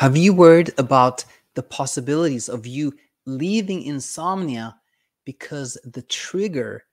Have 0.00 0.16
you 0.16 0.32
worried 0.32 0.72
about 0.78 1.26
the 1.56 1.62
possibilities 1.62 2.48
of 2.48 2.66
you 2.66 2.94
leaving 3.26 3.82
insomnia 3.82 4.74
because 5.26 5.76
the 5.84 6.00
trigger 6.00 6.84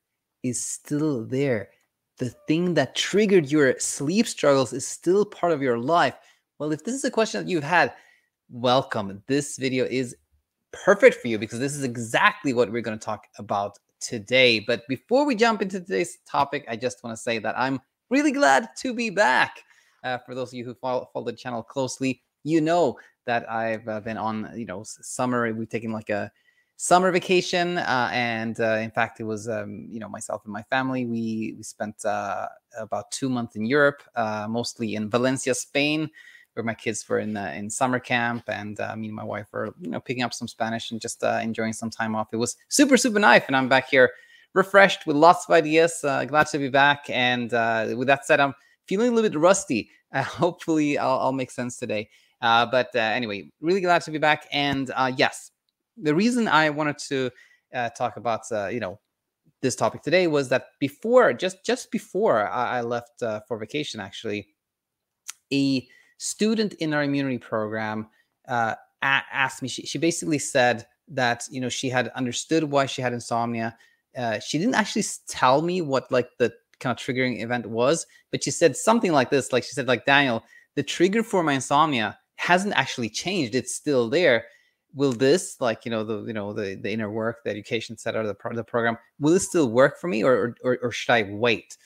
is 0.44 0.62
still 0.62 1.24
there? 1.24 1.70
The 2.18 2.32
thing 2.50 2.74
that 2.74 2.98
triggered 2.98 3.50
your 3.50 3.80
sleep 3.80 4.28
struggles 4.28 4.74
is 4.74 4.86
still 4.86 5.24
part 5.24 5.54
of 5.54 5.62
your 5.62 5.78
life. 5.78 6.16
Well, 6.60 6.74
if 6.74 6.84
this 6.84 6.96
is 6.96 7.06
a 7.06 7.10
question 7.10 7.42
that 7.46 7.50
you've 7.50 7.64
had, 7.64 7.94
welcome. 8.50 9.24
This 9.26 9.56
video 9.56 9.86
is 9.86 10.14
perfect 10.74 11.16
for 11.16 11.30
you 11.30 11.40
because 11.40 11.60
this 11.60 11.78
is 11.78 11.86
exactly 11.86 12.52
what 12.52 12.70
we're 12.70 12.82
going 12.82 13.00
to 13.00 13.06
talk 13.06 13.24
about 13.38 13.80
today. 14.02 14.60
But 14.60 14.86
before 14.90 15.26
we 15.26 15.34
jump 15.34 15.62
into 15.62 15.80
today's 15.80 16.18
topic, 16.30 16.66
I 16.68 16.76
just 16.76 17.02
want 17.06 17.16
to 17.16 17.24
say 17.24 17.40
that 17.40 17.58
I'm 17.58 17.80
really 18.10 18.34
glad 18.34 18.68
to 18.80 18.94
be 18.94 19.10
back. 19.10 19.64
Uh, 20.04 20.18
for 20.18 20.36
those 20.36 20.50
of 20.50 20.56
you 20.56 20.66
who 20.66 20.74
follow, 20.74 21.10
follow 21.14 21.26
the 21.26 21.32
channel 21.32 21.64
closely, 21.64 22.22
you 22.48 22.62
know 22.62 22.98
that 23.26 23.50
I've 23.50 23.88
uh, 23.88 24.00
been 24.00 24.18
on, 24.18 24.52
you 24.56 24.66
know, 24.66 24.84
summer. 24.84 25.54
We've 25.54 25.70
taken 25.70 25.92
like 25.92 26.10
a 26.10 26.32
summer 26.78 27.12
vacation, 27.12 27.78
uh, 27.78 28.10
and 28.12 28.60
uh, 28.60 28.78
in 28.82 28.90
fact, 28.92 29.20
it 29.20 29.26
was, 29.26 29.50
um, 29.50 29.88
you 29.90 30.00
know, 30.00 30.10
myself 30.10 30.44
and 30.46 30.54
my 30.54 30.64
family. 30.64 31.06
We 31.06 31.54
we 31.58 31.64
spent 31.64 32.06
uh, 32.06 32.48
about 32.78 33.12
two 33.12 33.30
months 33.30 33.56
in 33.56 33.66
Europe, 33.66 34.02
uh, 34.16 34.48
mostly 34.50 34.96
in 34.96 35.10
Valencia, 35.10 35.54
Spain, 35.54 36.10
where 36.54 36.64
my 36.64 36.74
kids 36.74 37.08
were 37.08 37.20
in 37.20 37.36
in 37.38 37.70
summer 37.70 38.00
camp, 38.00 38.46
and 38.48 38.78
me 38.98 39.08
and 39.08 39.16
my 39.16 39.26
wife 39.26 39.48
were, 39.52 39.74
you 39.80 39.90
know, 39.90 40.00
picking 40.00 40.24
up 40.24 40.34
some 40.34 40.48
Spanish 40.48 40.92
and 40.92 41.02
just 41.02 41.22
enjoying 41.24 41.74
some 41.74 41.90
time 41.90 42.16
off. 42.16 42.30
It 42.32 42.38
was 42.38 42.56
super 42.70 42.98
super 42.98 43.20
nice, 43.20 43.44
and 43.48 43.56
I'm 43.56 43.70
back 43.70 43.90
here 43.90 44.12
refreshed 44.54 45.06
with 45.06 45.16
lots 45.18 45.46
of 45.46 45.52
ideas. 45.54 46.00
glad 46.02 46.48
to 46.48 46.58
be 46.58 46.70
back, 46.70 47.10
and 47.10 47.52
with 47.98 48.08
that 48.08 48.26
said, 48.26 48.40
I'm 48.40 48.54
feeling 48.86 49.10
a 49.10 49.12
little 49.12 49.30
bit 49.30 49.38
rusty. 49.38 49.90
hopefully, 50.16 50.98
I'll, 50.98 51.20
I'll 51.20 51.34
make 51.34 51.52
sense 51.52 51.78
today. 51.78 52.10
Uh, 52.42 52.66
but 52.66 52.90
uh, 52.96 53.00
anyway, 53.00 53.50
really 53.62 53.82
glad 53.82 54.02
to 54.04 54.12
be 54.12 54.18
back. 54.18 54.48
And 54.52 54.92
uh, 54.96 55.12
yes, 55.16 55.52
the 55.98 56.14
reason 56.14 56.48
I 56.48 56.70
wanted 56.70 56.98
to 57.10 57.32
uh, 57.74 57.90
talk 57.90 58.18
about 58.18 58.42
uh, 58.52 58.68
you 58.68 58.80
know 58.80 59.00
this 59.62 59.76
topic 59.76 60.04
today 60.04 60.28
was 60.28 60.50
that 60.50 60.68
before 60.80 61.34
just 61.34 61.66
just 61.66 61.92
before 61.92 62.48
I, 62.48 62.78
I 62.78 62.82
left 62.82 63.24
uh, 63.24 63.42
for 63.48 63.58
vacation, 63.58 64.00
actually, 64.00 64.48
a 65.52 65.88
student 66.18 66.74
in 66.74 66.94
our 66.94 67.04
immunity 67.04 67.40
program 67.40 68.08
asked 69.02 69.62
me. 69.62 69.68
She, 69.68 69.86
she 69.86 69.98
basically 69.98 70.40
said 70.40 70.86
that 71.10 71.46
you 71.50 71.62
know 71.62 71.70
she 71.70 71.90
had 71.90 72.10
understood 72.10 72.64
why 72.64 72.86
she 72.86 73.02
had 73.02 73.14
insomnia. 73.14 73.76
she 74.46 74.60
didn't 74.60 74.76
actually 74.76 75.06
tell 75.28 75.62
me 75.62 75.82
what 75.82 76.12
like 76.12 76.30
the 76.38 76.54
kind 76.80 76.96
of 76.98 77.04
triggering 77.04 77.42
event 77.42 77.66
was, 77.66 78.06
but 78.32 78.44
she 78.44 78.52
said 78.52 78.78
something 78.78 79.12
like 79.12 79.32
this. 79.32 79.52
Like 79.52 79.64
she 79.64 79.72
said, 79.72 79.88
like 79.88 80.06
Daniel, 80.06 80.44
the 80.76 80.84
trigger 80.84 81.24
for 81.24 81.42
my 81.42 81.54
insomnia 81.54 82.20
hasn't 82.38 82.74
actually 82.76 83.10
changed. 83.10 83.56
It's 83.56 83.76
still 83.76 84.10
there. 84.10 84.46
Will 84.94 85.12
this, 85.12 85.58
like 85.60 85.86
you 85.86 85.92
know, 85.92 86.04
the 86.04 86.24
you 86.26 86.34
know 86.34 86.54
the 86.54 86.76
the 86.82 86.92
inner 86.92 87.12
work, 87.12 87.44
the 87.44 87.52
education 87.52 87.98
center, 87.98 88.26
the 88.26 88.34
pro- 88.34 88.56
the 88.56 88.64
program, 88.64 88.98
will 89.20 89.34
it 89.34 89.42
still 89.42 89.70
work 89.70 90.00
for 90.00 90.08
me, 90.08 90.24
or, 90.24 90.56
or 90.64 90.80
or 90.82 90.92
should 90.92 91.12
I 91.12 91.24
wait? 91.30 91.78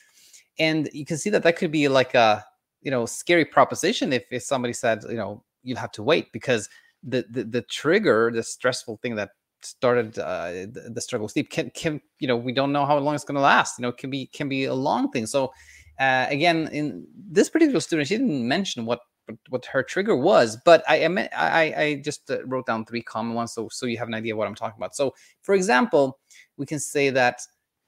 And 0.58 0.88
you 0.92 1.04
can 1.04 1.18
see 1.18 1.30
that 1.30 1.42
that 1.42 1.56
could 1.56 1.72
be 1.72 1.88
like 1.88 2.14
a 2.14 2.44
you 2.80 2.90
know 2.90 3.04
scary 3.04 3.44
proposition 3.44 4.12
if 4.12 4.24
if 4.30 4.42
somebody 4.42 4.72
said 4.72 5.02
you 5.08 5.16
know 5.16 5.42
you'll 5.62 5.78
have 5.78 5.92
to 5.92 6.02
wait 6.02 6.32
because 6.32 6.68
the 7.02 7.24
the, 7.30 7.44
the 7.44 7.62
trigger, 7.62 8.30
the 8.32 8.42
stressful 8.42 8.98
thing 9.02 9.16
that 9.16 9.30
started 9.62 10.18
uh, 10.18 10.50
the, 10.50 10.90
the 10.94 11.00
struggle 11.00 11.28
sleep 11.28 11.50
can 11.50 11.70
can 11.70 12.00
you 12.18 12.28
know 12.28 12.36
we 12.36 12.52
don't 12.52 12.72
know 12.72 12.86
how 12.86 12.96
long 12.98 13.14
it's 13.14 13.24
going 13.24 13.36
to 13.36 13.40
last. 13.40 13.78
You 13.78 13.82
know, 13.82 13.88
it 13.88 13.98
can 13.98 14.10
be 14.10 14.26
can 14.26 14.48
be 14.48 14.64
a 14.64 14.74
long 14.74 15.10
thing. 15.10 15.26
So 15.26 15.52
uh, 15.98 16.26
again, 16.28 16.68
in 16.72 17.06
this 17.14 17.48
particular 17.48 17.80
student, 17.80 18.08
she 18.08 18.16
didn't 18.16 18.46
mention 18.46 18.86
what 18.86 19.00
what 19.48 19.64
her 19.66 19.82
trigger 19.82 20.16
was, 20.16 20.56
but 20.64 20.82
I 20.88 21.04
I, 21.04 21.74
I 21.76 22.02
just 22.04 22.30
uh, 22.30 22.44
wrote 22.46 22.66
down 22.66 22.84
three 22.84 23.02
common 23.02 23.34
ones 23.34 23.52
so 23.52 23.68
so 23.68 23.86
you 23.86 23.98
have 23.98 24.08
an 24.08 24.14
idea 24.14 24.34
of 24.34 24.38
what 24.38 24.48
I'm 24.48 24.54
talking 24.54 24.78
about. 24.78 24.94
So, 24.94 25.14
for 25.42 25.54
example, 25.54 26.18
we 26.56 26.66
can 26.66 26.78
say 26.78 27.10
that 27.10 27.40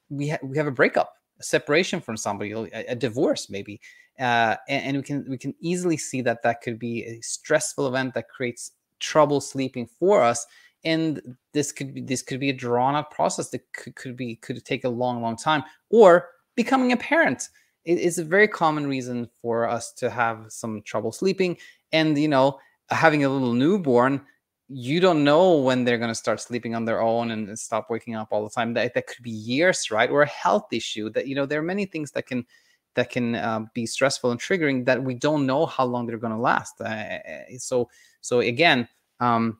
we 0.08 0.30
ha- 0.30 0.38
we 0.42 0.56
have 0.56 0.66
a 0.66 0.72
breakup, 0.72 1.14
a 1.40 1.42
separation 1.42 2.00
from 2.00 2.16
somebody, 2.16 2.52
a, 2.52 2.84
a 2.88 2.94
divorce 2.94 3.50
maybe, 3.50 3.80
uh, 4.20 4.56
and, 4.68 4.84
and, 4.84 4.96
we 4.96 5.02
can 5.02 5.26
we 5.28 5.38
can 5.38 5.54
easily 5.60 5.96
see 5.96 6.22
that 6.22 6.42
that 6.42 6.60
could 6.62 6.78
be 6.78 7.04
a 7.04 7.20
stressful 7.20 7.86
event 7.88 8.14
that 8.14 8.28
creates 8.28 8.72
trouble 9.00 9.40
sleeping 9.40 9.86
for 9.86 10.22
us. 10.22 10.46
And 10.84 11.36
this 11.52 11.72
could 11.72 11.94
be 11.94 12.00
this 12.00 12.22
could 12.22 12.40
be 12.40 12.50
a 12.50 12.54
drawn 12.54 12.94
out 12.94 13.10
process 13.10 13.50
that 13.50 13.60
could, 13.72 13.94
could 13.96 14.16
be 14.16 14.36
could 14.36 14.64
take 14.64 14.84
a 14.84 14.88
long 14.88 15.22
long 15.22 15.36
time, 15.36 15.64
or 15.90 16.28
becoming 16.54 16.92
a 16.92 16.96
parent 16.96 17.48
it 17.84 17.98
is 17.98 18.18
a 18.18 18.24
very 18.24 18.48
common 18.48 18.86
reason 18.86 19.28
for 19.40 19.68
us 19.68 19.92
to 19.92 20.10
have 20.10 20.46
some 20.48 20.82
trouble 20.82 21.12
sleeping. 21.12 21.56
And, 21.92 22.16
you 22.16 22.28
know, 22.28 22.58
having 22.88 23.24
a 23.24 23.28
little 23.28 23.52
newborn, 23.52 24.20
you 24.68 25.00
don't 25.00 25.22
know 25.22 25.58
when 25.58 25.84
they're 25.84 25.98
going 25.98 26.10
to 26.10 26.14
start 26.14 26.40
sleeping 26.40 26.74
on 26.74 26.84
their 26.84 27.02
own 27.02 27.30
and 27.30 27.58
stop 27.58 27.90
waking 27.90 28.14
up 28.14 28.28
all 28.30 28.42
the 28.42 28.50
time. 28.50 28.74
That, 28.74 28.94
that 28.94 29.06
could 29.06 29.22
be 29.22 29.30
years, 29.30 29.90
right? 29.90 30.10
Or 30.10 30.22
a 30.22 30.26
health 30.26 30.72
issue 30.72 31.10
that, 31.10 31.26
you 31.26 31.34
know, 31.34 31.46
there 31.46 31.60
are 31.60 31.62
many 31.62 31.84
things 31.84 32.10
that 32.12 32.26
can 32.26 32.46
that 32.94 33.10
can 33.10 33.34
uh, 33.34 33.60
be 33.74 33.86
stressful 33.86 34.30
and 34.30 34.40
triggering 34.40 34.84
that 34.86 35.02
we 35.02 35.14
don't 35.14 35.46
know 35.46 35.66
how 35.66 35.84
long 35.84 36.06
they're 36.06 36.16
going 36.16 36.32
to 36.32 36.38
last. 36.38 36.80
Uh, 36.80 37.18
so, 37.58 37.90
so 38.20 38.38
again, 38.38 38.88
um, 39.18 39.58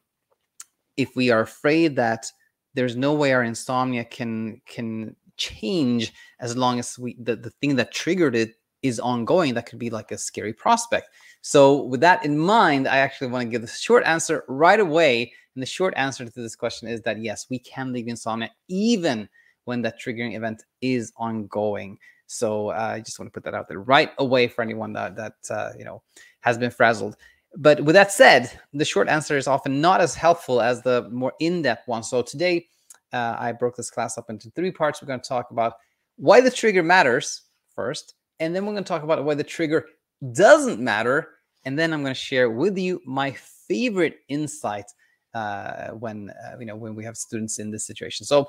if 0.97 1.17
we 1.17 1.31
are 1.31 1.41
afraid 1.41 1.97
that 1.97 2.31
there's 2.75 2.97
no 2.97 3.13
way 3.13 3.33
our 3.33 3.43
insomnia 3.43 4.05
can 4.05 4.61
can 4.67 5.15
change 5.37 6.13
as 6.41 6.57
long 6.57 6.79
as 6.79 6.99
we 6.99 7.17
the, 7.21 7.37
the 7.37 7.51
thing 7.51 7.77
that 7.77 7.93
triggered 7.93 8.35
it 8.35 8.55
is 8.83 9.01
ongoing 9.01 9.55
that 9.55 9.67
could 9.67 9.79
be 9.79 9.91
like 9.91 10.13
a 10.13 10.19
scary 10.19 10.53
prospect. 10.53 11.09
So 11.41 11.83
with 11.85 12.01
that 12.01 12.25
in 12.25 12.39
mind 12.39 12.87
i 12.87 12.99
actually 12.99 13.29
want 13.29 13.45
to 13.45 13.51
give 13.51 13.63
the 13.63 13.69
short 13.69 14.05
answer 14.05 14.45
right 14.49 14.81
away. 14.81 15.33
And 15.55 15.63
the 15.63 15.67
short 15.67 15.95
answer 15.97 16.25
to 16.25 16.31
this 16.41 16.57
question 16.57 16.89
is 16.89 17.01
that 17.03 17.21
yes 17.21 17.47
we 17.49 17.59
can 17.59 17.93
leave 17.93 18.09
insomnia 18.09 18.51
even 18.69 19.29
when 19.65 19.83
that 19.83 20.01
triggering 20.01 20.37
event 20.37 20.63
is 20.83 21.13
ongoing. 21.17 21.99
So 22.27 22.69
uh, 22.69 22.93
i 22.95 23.01
just 23.01 23.19
want 23.19 23.29
to 23.29 23.33
put 23.33 23.45
that 23.45 23.55
out 23.55 23.69
there 23.69 23.81
right 23.81 24.11
away 24.19 24.49
for 24.49 24.63
anyone 24.63 24.93
that 24.95 25.17
that 25.17 25.37
uh, 25.51 25.71
you 25.79 25.85
know 25.85 26.03
has 26.41 26.59
been 26.59 26.71
frazzled. 26.71 27.17
But 27.57 27.81
with 27.83 27.95
that 27.95 28.13
said 28.13 28.51
the 28.73 28.85
short 28.85 29.09
answer 29.09 29.37
is 29.37 29.47
often 29.47 29.81
not 29.81 30.01
as 30.01 30.15
helpful 30.15 30.61
as 30.61 30.83
the 30.83 31.09
more 31.11 31.33
in-depth 31.41 31.89
one. 31.89 32.03
So 32.03 32.21
today 32.21 32.67
uh, 33.15 33.37
I 33.39 33.53
broke 33.53 33.77
this 33.77 33.91
class 33.91 34.19
up 34.19 34.29
into 34.29 34.51
three 34.51 34.73
parts. 34.73 35.01
We're 35.01 35.07
going 35.07 35.21
to 35.21 35.29
talk 35.29 35.51
about 35.53 35.75
why 36.17 36.41
the 36.41 36.51
trigger 36.51 36.83
matters 36.83 37.43
first, 37.75 38.15
and 38.41 38.55
then 38.55 38.67
we're 38.67 38.73
going 38.73 38.85
to 38.85 38.89
talk 38.89 39.05
about 39.05 39.25
why 39.25 39.35
the 39.35 39.45
trigger 39.45 39.87
doesn't 40.33 40.81
matter, 40.81 41.31
and 41.65 41.79
then 41.79 41.93
I'm 41.93 42.03
going 42.03 42.15
to 42.15 42.21
share 42.21 42.51
with 42.51 42.77
you 42.77 43.01
my 43.07 43.31
favorite 43.31 44.17
insight 44.29 44.87
uh, 45.33 45.91
when 45.91 46.31
uh, 46.31 46.57
you 46.59 46.67
know 46.67 46.77
when 46.77 46.95
we 46.95 47.05
have 47.05 47.17
students 47.17 47.59
in 47.59 47.71
this 47.71 47.87
situation. 47.87 48.27
So 48.27 48.49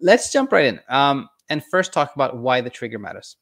let's 0.00 0.32
jump 0.32 0.52
right 0.52 0.64
in 0.64 0.80
um, 0.88 1.28
and 1.50 1.62
first 1.70 1.92
talk 1.92 2.14
about 2.14 2.38
why 2.38 2.60
the 2.62 2.70
trigger 2.70 2.98
matters. 2.98 3.36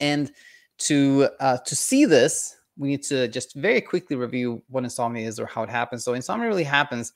And 0.00 0.30
to 0.78 1.28
uh, 1.40 1.58
to 1.58 1.76
see 1.76 2.04
this, 2.04 2.56
we 2.76 2.88
need 2.88 3.02
to 3.04 3.26
just 3.28 3.54
very 3.54 3.80
quickly 3.80 4.16
review 4.16 4.62
what 4.68 4.84
insomnia 4.84 5.26
is 5.26 5.40
or 5.40 5.46
how 5.46 5.62
it 5.62 5.70
happens. 5.70 6.04
So 6.04 6.12
insomnia 6.12 6.48
really 6.48 6.64
happens 6.64 7.12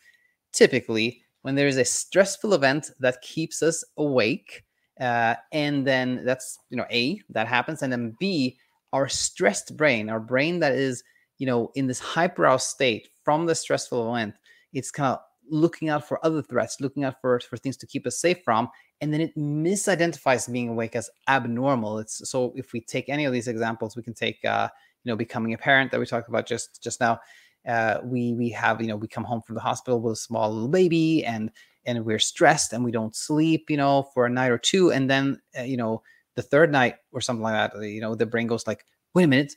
typically 0.52 1.22
when 1.46 1.54
there 1.54 1.68
is 1.68 1.76
a 1.76 1.84
stressful 1.84 2.54
event 2.54 2.90
that 2.98 3.22
keeps 3.22 3.62
us 3.62 3.84
awake 3.98 4.64
uh, 5.00 5.36
and 5.52 5.86
then 5.86 6.24
that's 6.24 6.58
you 6.70 6.76
know 6.76 6.86
a 6.90 7.20
that 7.30 7.46
happens 7.46 7.82
and 7.82 7.92
then 7.92 8.16
b 8.18 8.58
our 8.92 9.06
stressed 9.06 9.76
brain 9.76 10.10
our 10.10 10.18
brain 10.18 10.58
that 10.58 10.72
is 10.72 11.04
you 11.38 11.46
know 11.46 11.70
in 11.76 11.86
this 11.86 12.00
hyperaroused 12.00 12.66
state 12.66 13.10
from 13.24 13.46
the 13.46 13.54
stressful 13.54 14.12
event 14.12 14.34
it's 14.72 14.90
kind 14.90 15.12
of 15.14 15.20
looking 15.48 15.88
out 15.88 16.08
for 16.08 16.18
other 16.26 16.42
threats 16.42 16.80
looking 16.80 17.04
out 17.04 17.20
for 17.20 17.38
for 17.38 17.56
things 17.56 17.76
to 17.76 17.86
keep 17.86 18.08
us 18.08 18.18
safe 18.18 18.38
from 18.44 18.68
and 19.00 19.14
then 19.14 19.20
it 19.20 19.36
misidentifies 19.36 20.50
being 20.50 20.70
awake 20.70 20.96
as 20.96 21.10
abnormal. 21.28 21.98
It's 21.98 22.28
so 22.28 22.52
if 22.56 22.72
we 22.72 22.80
take 22.80 23.08
any 23.08 23.24
of 23.24 23.32
these 23.32 23.46
examples 23.46 23.94
we 23.96 24.02
can 24.02 24.14
take 24.14 24.44
uh 24.44 24.68
you 25.04 25.12
know 25.12 25.16
becoming 25.16 25.54
a 25.54 25.58
parent 25.58 25.92
that 25.92 26.00
we 26.00 26.06
talked 26.06 26.28
about 26.28 26.46
just 26.46 26.82
just 26.82 27.00
now 27.00 27.20
uh, 27.66 28.00
we 28.04 28.32
we 28.34 28.50
have 28.50 28.80
you 28.80 28.86
know 28.86 28.96
we 28.96 29.08
come 29.08 29.24
home 29.24 29.42
from 29.42 29.54
the 29.54 29.60
hospital 29.60 30.00
with 30.00 30.12
a 30.14 30.16
small 30.16 30.52
little 30.52 30.68
baby 30.68 31.24
and 31.24 31.50
and 31.84 32.04
we're 32.04 32.18
stressed 32.18 32.72
and 32.72 32.84
we 32.84 32.90
don't 32.90 33.14
sleep 33.14 33.70
you 33.70 33.76
know 33.76 34.08
for 34.14 34.26
a 34.26 34.30
night 34.30 34.50
or 34.50 34.58
two. 34.58 34.92
And 34.92 35.08
then 35.10 35.40
uh, 35.58 35.62
you 35.62 35.76
know 35.76 36.02
the 36.34 36.42
third 36.42 36.70
night 36.70 36.96
or 37.12 37.20
something 37.20 37.42
like 37.42 37.72
that 37.72 37.82
you 37.82 38.00
know 38.00 38.14
the 38.14 38.26
brain 38.26 38.46
goes 38.46 38.66
like 38.66 38.84
wait 39.14 39.24
a 39.24 39.28
minute 39.28 39.54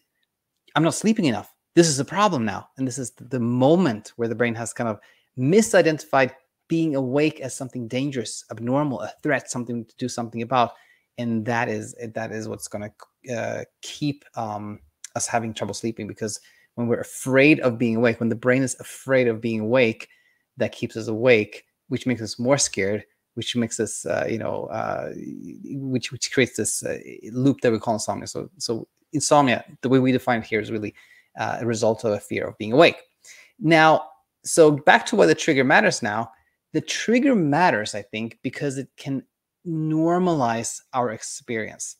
i'm 0.75 0.83
not 0.83 0.93
sleeping 0.93 1.25
enough. 1.25 1.53
This 1.75 1.87
is 1.87 1.99
a 1.99 2.05
problem 2.05 2.45
now. 2.45 2.67
And 2.77 2.87
this 2.87 2.97
is 2.97 3.11
the 3.11 3.39
moment 3.39 4.13
where 4.15 4.27
the 4.27 4.35
brain 4.35 4.55
has 4.55 4.73
kind 4.73 4.89
of 4.89 4.99
misidentified 5.37 6.31
being 6.67 6.95
awake 6.95 7.39
as 7.39 7.55
something 7.55 7.87
dangerous 7.87 8.43
abnormal 8.51 9.01
a 9.01 9.11
threat 9.23 9.49
something 9.49 9.85
to 9.85 9.95
do 9.97 10.09
something 10.09 10.41
about. 10.41 10.71
And 11.17 11.45
that 11.45 11.69
is 11.69 11.95
that 12.13 12.31
is 12.31 12.47
what's 12.47 12.67
going 12.67 12.91
to 13.25 13.35
uh, 13.35 13.63
keep 13.81 14.23
um, 14.35 14.79
us 15.15 15.27
having 15.27 15.53
trouble 15.53 15.73
sleeping 15.73 16.07
because 16.07 16.39
when 16.79 16.87
we're 16.87 17.01
afraid 17.01 17.59
of 17.59 17.77
being 17.77 17.97
awake, 17.97 18.21
when 18.21 18.29
the 18.29 18.35
brain 18.35 18.63
is 18.63 18.79
afraid 18.79 19.27
of 19.27 19.41
being 19.41 19.59
awake, 19.59 20.07
that 20.55 20.71
keeps 20.71 20.95
us 20.95 21.09
awake, 21.09 21.65
which 21.89 22.07
makes 22.07 22.21
us 22.21 22.39
more 22.39 22.57
scared, 22.57 23.03
which 23.33 23.53
makes 23.53 23.81
us, 23.81 24.05
uh, 24.05 24.25
you 24.29 24.37
know, 24.37 24.67
uh, 24.67 25.11
which 25.73 26.13
which 26.13 26.31
creates 26.31 26.55
this 26.55 26.81
uh, 26.81 26.97
loop 27.33 27.59
that 27.59 27.73
we 27.73 27.79
call 27.79 27.95
insomnia. 27.95 28.27
So, 28.27 28.49
so 28.59 28.87
insomnia, 29.11 29.65
the 29.81 29.89
way 29.89 29.99
we 29.99 30.13
define 30.13 30.39
it 30.39 30.45
here, 30.45 30.61
is 30.61 30.71
really 30.71 30.95
uh, 31.37 31.57
a 31.59 31.65
result 31.65 32.05
of 32.05 32.13
a 32.13 32.19
fear 32.19 32.47
of 32.47 32.57
being 32.57 32.71
awake. 32.71 32.95
Now, 33.59 34.03
so 34.45 34.71
back 34.71 35.05
to 35.07 35.17
why 35.17 35.25
the 35.25 35.35
trigger 35.35 35.65
matters 35.65 36.01
now. 36.01 36.31
The 36.71 36.81
trigger 36.81 37.35
matters, 37.35 37.93
I 37.93 38.03
think, 38.03 38.39
because 38.41 38.77
it 38.77 38.87
can 38.95 39.23
normalize 39.67 40.79
our 40.93 41.11
experience. 41.11 41.97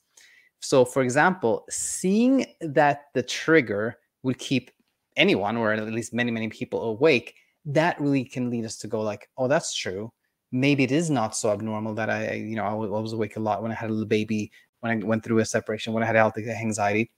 So, 0.61 0.85
for 0.85 1.01
example, 1.01 1.65
seeing 1.69 2.45
that 2.61 3.07
the 3.13 3.23
trigger 3.23 3.97
would 4.23 4.37
keep 4.37 4.71
anyone, 5.17 5.57
or 5.57 5.73
at 5.73 5.83
least 5.93 6.13
many, 6.13 6.31
many 6.31 6.49
people 6.49 6.83
awake, 6.83 7.35
that 7.65 7.99
really 7.99 8.23
can 8.23 8.49
lead 8.49 8.65
us 8.65 8.77
to 8.77 8.87
go 8.87 9.01
like, 9.01 9.29
"Oh, 9.37 9.47
that's 9.47 9.73
true. 9.75 10.11
Maybe 10.51 10.83
it 10.83 10.91
is 10.91 11.09
not 11.09 11.35
so 11.35 11.51
abnormal 11.51 11.93
that 11.95 12.09
I, 12.09 12.33
you 12.33 12.55
know, 12.55 12.63
I 12.63 12.73
was 12.73 13.13
awake 13.13 13.35
a 13.37 13.39
lot 13.39 13.61
when 13.61 13.71
I 13.71 13.75
had 13.75 13.89
a 13.89 13.93
little 13.93 14.07
baby, 14.07 14.51
when 14.79 14.91
I 14.91 15.05
went 15.05 15.23
through 15.23 15.39
a 15.39 15.45
separation, 15.45 15.93
when 15.93 16.03
I 16.03 16.05
had 16.05 16.15
health 16.15 16.37
anxiety." 16.37 17.11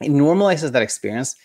It 0.00 0.10
normalizes 0.10 0.72
that 0.72 0.82
experience, 0.82 1.36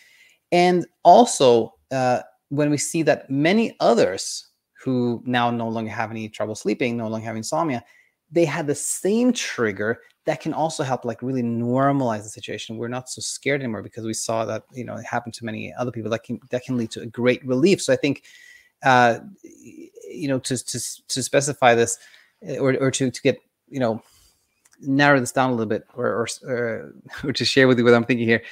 and 0.51 0.85
also 1.03 1.73
uh, 1.91 2.21
when 2.49 2.69
we 2.69 2.77
see 2.77 3.03
that 3.03 3.29
many 3.29 3.75
others 3.79 4.47
who 4.83 5.21
now 5.25 5.51
no 5.51 5.67
longer 5.67 5.91
have 5.91 6.11
any 6.11 6.29
trouble 6.29 6.55
sleeping, 6.55 6.97
no 6.97 7.07
longer 7.07 7.25
have 7.25 7.35
insomnia, 7.35 7.83
they 8.31 8.45
had 8.45 8.67
the 8.67 8.75
same 8.75 9.33
trigger 9.33 9.99
that 10.27 10.41
can 10.41 10.53
also 10.53 10.83
help 10.83 11.05
like 11.05 11.23
really 11.23 11.41
normalize 11.41 12.23
the 12.23 12.29
situation. 12.29 12.75
We're 12.75 12.89
not 12.89 13.09
so 13.09 13.21
scared 13.21 13.61
anymore 13.61 13.81
because 13.81 14.05
we 14.05 14.13
saw 14.13 14.43
that 14.45 14.65
you 14.73 14.83
know 14.83 14.95
it 14.95 15.05
happened 15.05 15.33
to 15.35 15.45
many 15.45 15.73
other 15.73 15.89
people. 15.89 16.11
That 16.11 16.23
can 16.23 16.39
that 16.49 16.65
can 16.65 16.77
lead 16.77 16.91
to 16.91 17.01
a 17.01 17.05
great 17.05 17.43
relief. 17.45 17.81
So 17.81 17.93
I 17.93 17.95
think 17.95 18.23
uh, 18.83 19.19
you 19.43 20.27
know 20.27 20.37
to 20.39 20.57
to 20.57 20.79
to 21.07 21.23
specify 21.23 21.75
this 21.75 21.97
eh, 22.43 22.57
or 22.57 22.75
or 22.75 22.91
to 22.91 23.09
to 23.09 23.21
get 23.21 23.39
you 23.69 23.79
know 23.79 24.03
narrow 24.81 25.17
this 25.19 25.31
down 25.31 25.49
a 25.49 25.53
little 25.53 25.65
bit 25.65 25.87
or 25.95 26.07
or, 26.07 26.27
or, 26.43 26.93
or 27.23 27.31
to 27.31 27.45
share 27.45 27.69
with 27.69 27.79
you 27.79 27.85
what 27.85 27.93
I'm 27.93 28.03
thinking 28.03 28.27
here 28.27 28.43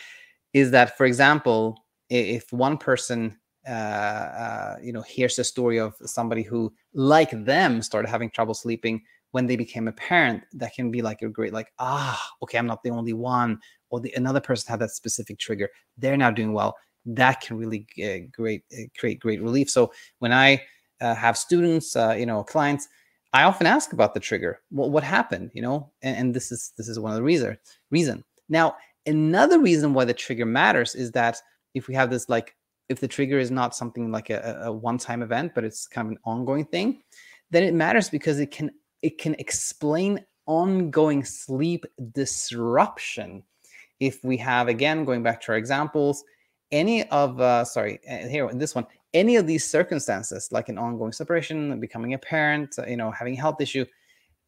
is 0.54 0.72
that 0.72 0.98
for 0.98 1.06
example 1.06 1.84
if 2.10 2.52
one 2.54 2.78
person 2.78 3.38
uh, 3.68 3.72
uh, 3.72 4.76
you 4.82 4.94
know 4.94 5.02
hears 5.02 5.36
the 5.36 5.44
story 5.44 5.80
of 5.80 5.96
somebody 6.06 6.42
who 6.42 6.74
like 6.94 7.32
them 7.32 7.82
started 7.82 8.08
having 8.08 8.30
trouble 8.30 8.54
sleeping 8.54 9.04
when 9.36 9.48
they 9.48 9.58
became 9.58 9.90
a 9.90 9.92
parent 9.92 10.44
that 10.54 10.74
can 10.74 10.90
be 10.90 11.02
like 11.02 11.22
a 11.22 11.28
great 11.28 11.52
like 11.52 11.70
ah 11.78 12.26
okay 12.42 12.58
i'm 12.58 12.66
not 12.66 12.82
the 12.84 12.90
only 12.90 13.12
one 13.12 13.60
or 13.90 14.00
the 14.00 14.14
another 14.16 14.40
person 14.40 14.72
had 14.72 14.80
that 14.80 14.92
specific 14.92 15.38
trigger 15.38 15.70
they're 15.98 16.16
now 16.16 16.32
doing 16.32 16.54
well. 16.54 16.78
That 17.06 17.42
can 17.42 17.58
really 17.58 17.86
uh, 18.02 18.28
great 18.32 18.64
uh, 18.74 18.88
create 18.98 19.20
great 19.20 19.42
relief. 19.42 19.70
So 19.70 19.92
when 20.20 20.32
i 20.32 20.62
uh, 21.02 21.16
have 21.16 21.38
students 21.38 21.98
uh, 21.98 22.16
you 22.18 22.26
know 22.26 22.44
clients 22.44 22.88
i 23.34 23.44
often 23.44 23.68
ask 23.68 23.92
about 23.92 24.14
the 24.14 24.22
trigger. 24.22 24.62
Well, 24.72 24.90
what 24.90 25.04
happened? 25.04 25.52
you 25.54 25.62
know? 25.62 25.92
And, 26.02 26.16
and 26.20 26.34
this 26.34 26.54
is 26.54 26.72
this 26.78 26.88
is 26.88 26.98
one 26.98 27.12
of 27.12 27.18
the 27.18 27.24
reason 27.32 27.58
reason. 27.92 28.24
Now 28.48 28.78
another 29.06 29.60
reason 29.60 29.94
why 29.94 30.06
the 30.06 30.14
trigger 30.14 30.46
matters 30.46 30.96
is 30.96 31.12
that 31.12 31.36
if 31.74 31.90
we 31.90 31.94
have 31.94 32.10
this 32.10 32.30
like 32.30 32.56
if 32.88 33.02
the 33.02 33.14
trigger 33.16 33.40
is 33.46 33.52
not 33.52 33.76
something 33.76 34.12
like 34.12 34.30
a, 34.30 34.62
a 34.64 34.72
one-time 34.72 35.22
event 35.22 35.52
but 35.56 35.66
it's 35.66 35.88
kind 35.88 36.08
of 36.08 36.12
an 36.14 36.20
ongoing 36.24 36.64
thing 36.64 37.02
then 37.52 37.64
it 37.64 37.74
matters 37.74 38.10
because 38.10 38.40
it 38.40 38.52
can 38.52 38.72
it 39.06 39.18
can 39.18 39.36
explain 39.36 40.26
ongoing 40.48 41.24
sleep 41.24 41.86
disruption. 42.12 43.44
If 44.00 44.24
we 44.24 44.38
have 44.38 44.68
again 44.68 45.06
going 45.06 45.24
back 45.24 45.42
to 45.42 45.52
our 45.52 45.58
examples 45.58 46.24
any 46.72 47.08
of 47.10 47.40
uh 47.40 47.64
sorry 47.64 48.00
uh, 48.10 48.28
here 48.28 48.50
in 48.50 48.58
this 48.58 48.74
one 48.74 48.88
any 49.14 49.36
of 49.36 49.46
these 49.46 49.64
circumstances 49.64 50.50
like 50.52 50.68
an 50.68 50.80
ongoing 50.80 51.12
separation 51.12 51.80
becoming 51.80 52.16
a 52.16 52.18
parent 52.18 52.74
uh, 52.80 52.86
you 52.88 52.98
know 52.98 53.12
having 53.12 53.36
a 53.36 53.40
health 53.40 53.62
issue 53.62 53.86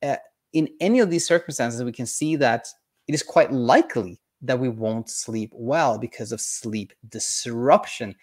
uh, 0.02 0.16
in 0.54 0.68
any 0.82 1.00
of 1.00 1.12
these 1.12 1.26
circumstances 1.28 1.84
we 1.84 1.92
can 1.92 2.08
see 2.08 2.36
that 2.36 2.68
it 3.08 3.14
is 3.14 3.24
quite 3.24 3.52
likely 3.52 4.20
that 4.42 4.60
we 4.60 4.70
won't 4.70 5.10
sleep 5.10 5.52
well 5.54 5.98
because 5.98 6.32
of 6.32 6.42
sleep 6.42 6.94
disruption. 7.10 8.16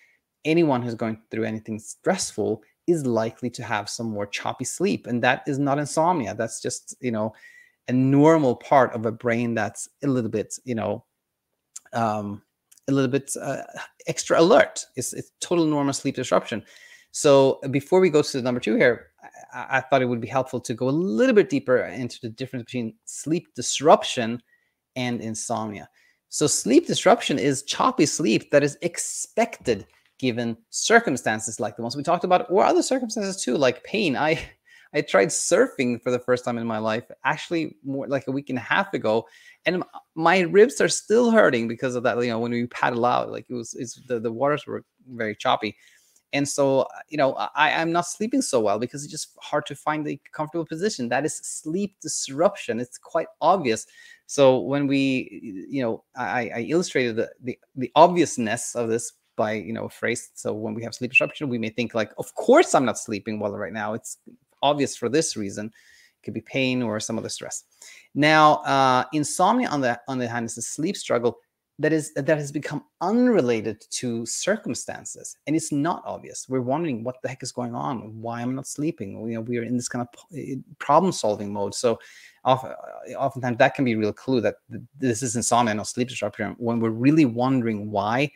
Anyone 0.45 0.83
who's 0.83 0.95
going 0.95 1.19
through 1.31 1.45
anything 1.45 1.79
stressful 1.79 2.63
is 2.87 3.07
likely 3.07 3.51
to 3.51 3.63
have 3.63 3.89
some 3.89 4.07
more 4.07 4.27
choppy 4.27 4.65
sleep 4.65 5.07
and 5.07 5.23
that 5.23 5.43
is 5.47 5.59
not 5.59 5.79
insomnia. 5.79 6.35
That's 6.35 6.61
just 6.61 6.97
you 7.01 7.11
know 7.11 7.33
a 7.89 7.93
normal 7.93 8.57
part 8.57 8.95
of 8.95 9.07
a 9.07 9.13
brain 9.13 9.55
that's 9.55 9.89
a 10.03 10.07
little 10.07 10.31
bit 10.31 10.55
you 10.65 10.75
know 10.75 11.05
um 11.93 12.43
a 12.89 12.93
little 12.93 13.11
bit 13.11 13.35
uh, 13.41 13.63
extra 14.07 14.39
alert. 14.39 14.85
It's, 14.97 15.15
it's 15.15 15.33
total 15.41 15.65
normal 15.65 15.95
sleep 15.95 16.17
disruption. 16.17 16.63
So 17.13 17.61
before 17.71 18.01
we 18.01 18.11
go 18.11 18.21
to 18.21 18.33
the 18.37 18.43
number 18.43 18.61
two 18.61 18.77
here 18.77 19.09
I, 19.53 19.79
I 19.79 19.81
thought 19.81 20.03
it 20.03 20.07
would 20.07 20.21
be 20.21 20.29
helpful 20.29 20.61
to 20.61 20.75
go 20.75 20.89
a 20.89 20.91
little 20.91 21.35
bit 21.35 21.49
deeper 21.49 21.79
into 21.79 22.19
the 22.21 22.29
difference 22.29 22.65
between 22.65 22.95
sleep 23.05 23.55
disruption 23.55 24.43
and 24.97 25.21
insomnia. 25.21 25.89
So 26.29 26.47
sleep 26.47 26.87
disruption 26.87 27.39
is 27.39 27.63
choppy 27.63 28.07
sleep 28.07 28.51
that 28.51 28.65
is 28.65 28.77
expected 28.83 29.87
given 30.25 30.57
circumstances 30.71 31.61
like 31.61 31.77
the 31.77 31.83
ones 31.83 31.97
we 31.97 32.03
talked 32.03 32.25
about 32.25 32.51
or 32.51 32.65
other 32.65 32.83
circumstances 32.83 33.43
too 33.43 33.57
like 33.57 33.85
pain. 33.85 34.17
I 34.17 34.41
i 34.97 35.01
tried 35.01 35.29
surfing 35.29 36.01
for 36.03 36.11
the 36.13 36.25
first 36.27 36.45
time 36.45 36.57
in 36.57 36.67
my 36.67 36.79
life 36.79 37.07
actually 37.25 37.77
more 37.85 38.07
like 38.07 38.27
a 38.29 38.31
week 38.37 38.49
and 38.49 38.59
a 38.59 38.69
half 38.75 38.95
ago 38.95 39.27
and 39.67 39.83
my 40.15 40.39
ribs 40.59 40.81
are 40.81 40.89
still 40.89 41.33
hurting 41.33 41.67
because 41.67 41.97
of 41.97 42.05
that 42.05 42.17
you 42.23 42.29
know 42.33 42.39
when 42.39 42.53
we 42.53 42.67
paddle 42.69 43.05
out 43.05 43.31
like 43.31 43.45
it 43.51 43.55
was 43.55 43.75
it's 43.75 44.01
the, 44.09 44.21
the 44.21 44.33
waters 44.33 44.67
were 44.67 44.83
very 45.09 45.37
choppy. 45.37 45.77
And 46.33 46.49
so 46.49 46.87
you 47.09 47.19
know 47.21 47.35
i 47.65 47.67
i'm 47.81 47.93
not 47.93 48.07
sleeping 48.07 48.43
so 48.43 48.59
well 48.61 48.79
because 48.79 49.05
it's 49.05 49.17
just 49.19 49.29
hard 49.41 49.67
to 49.67 49.77
find 49.77 50.07
a 50.09 50.21
comfortable 50.33 50.67
position. 50.75 51.09
That 51.09 51.25
is 51.25 51.37
sleep 51.37 51.97
disruption. 52.01 52.81
It's 52.81 52.99
quite 52.99 53.29
obvious. 53.41 53.87
So 54.27 54.59
when 54.73 54.87
we 54.87 55.67
you 55.77 55.83
know 55.83 56.05
i 56.17 56.41
i 56.59 56.61
illustrated 56.75 57.17
the 57.17 57.29
the, 57.47 57.59
the 57.83 57.91
obviousness 57.95 58.75
of 58.75 58.89
this 58.89 59.13
by 59.37 59.53
you 59.53 59.73
know 59.73 59.87
a 59.87 59.91
phrase. 59.91 60.31
So 60.35 60.53
when 60.53 60.75
we 60.75 60.83
have 60.83 60.95
sleep 60.95 61.11
disruption 61.11 61.49
we 61.49 61.59
may 61.59 61.71
think 61.71 61.95
like 61.95 62.13
of 62.19 62.35
course 62.35 62.75
i'm 62.75 62.85
not 62.85 62.99
sleeping 62.99 63.39
well 63.39 63.53
right 63.53 63.73
now. 63.73 63.95
It's 63.95 64.19
obvious 64.63 64.97
for 64.97 65.09
this 65.09 65.37
reason. 65.37 65.67
It 65.67 66.25
could 66.25 66.35
be 66.35 66.41
pain 66.41 66.83
or 66.83 66.99
some 67.01 67.19
other 67.19 67.29
stress. 67.29 67.65
Now 68.15 68.57
uh, 68.63 69.05
insomnia 69.13 69.69
on 69.69 69.81
the 69.81 70.01
on 70.09 70.19
the 70.19 70.29
hand 70.29 70.47
is 70.47 70.59
a 70.59 70.63
sleep 70.63 70.97
struggle 70.97 71.39
that 71.79 71.93
is 71.93 72.13
that 72.15 72.29
has 72.29 72.53
become 72.53 72.85
unrelated 73.01 73.85
to 73.91 74.25
circumstances. 74.27 75.37
And 75.47 75.57
it's 75.57 75.73
not 75.73 76.03
obvious. 76.07 76.49
We're 76.49 76.61
wondering 76.61 77.03
what 77.03 77.21
the 77.23 77.29
heck 77.29 77.43
is 77.43 77.51
going 77.51 77.75
on 77.75 78.21
why 78.21 78.41
i'm 78.41 78.55
not 78.55 78.67
sleeping. 78.67 79.13
You 79.29 79.35
know 79.35 79.41
we're 79.41 79.65
in 79.65 79.77
this 79.77 79.89
kind 79.89 80.07
of 80.07 80.37
eh, 80.37 80.57
problem 80.79 81.13
solving 81.13 81.53
mode. 81.53 81.75
So 81.75 81.99
often, 82.45 82.71
oftentimes 83.19 83.59
that 83.59 83.75
can 83.75 83.85
be 83.85 83.95
a 83.95 83.99
real 83.99 84.13
clue 84.13 84.41
that 84.43 84.57
this 84.99 85.23
is 85.23 85.35
insomnia 85.35 85.75
not 85.75 85.89
sleep 85.89 86.09
disruption 86.09 86.55
when 86.59 86.79
we're 86.79 86.91
really 86.91 87.25
wondering 87.25 87.91
why 87.91 88.31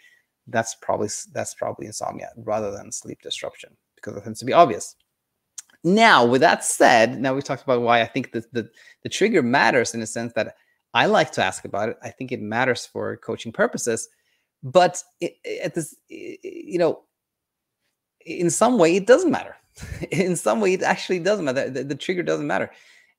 that's 0.48 0.74
probably 0.76 1.08
that's 1.32 1.54
probably 1.54 1.86
insomnia 1.86 2.30
rather 2.36 2.70
than 2.70 2.92
sleep 2.92 3.20
disruption 3.22 3.76
because 3.96 4.16
it 4.16 4.24
tends 4.24 4.38
to 4.40 4.44
be 4.44 4.52
obvious. 4.52 4.96
Now, 5.84 6.24
with 6.24 6.40
that 6.40 6.64
said, 6.64 7.20
now 7.20 7.34
we 7.34 7.42
talked 7.42 7.62
about 7.62 7.82
why 7.82 8.00
I 8.00 8.06
think 8.06 8.32
that 8.32 8.52
the, 8.52 8.68
the 9.02 9.08
trigger 9.08 9.42
matters 9.42 9.94
in 9.94 10.02
a 10.02 10.06
sense 10.06 10.32
that 10.32 10.56
I 10.92 11.06
like 11.06 11.30
to 11.32 11.44
ask 11.44 11.64
about 11.64 11.90
it. 11.90 11.98
I 12.02 12.10
think 12.10 12.32
it 12.32 12.40
matters 12.40 12.84
for 12.84 13.16
coaching 13.18 13.52
purposes, 13.52 14.08
but 14.62 15.00
at 15.22 15.74
this, 15.74 15.94
you 16.08 16.78
know, 16.78 17.04
in 18.26 18.50
some 18.50 18.76
way 18.76 18.96
it 18.96 19.06
doesn't 19.06 19.30
matter. 19.30 19.56
in 20.10 20.36
some 20.36 20.60
way, 20.60 20.74
it 20.74 20.82
actually 20.82 21.20
doesn't 21.20 21.44
matter. 21.44 21.70
The, 21.70 21.84
the 21.84 21.94
trigger 21.94 22.22
doesn't 22.22 22.46
matter. 22.46 22.70